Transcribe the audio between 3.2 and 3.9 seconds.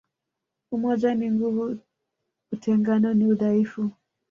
udhaifu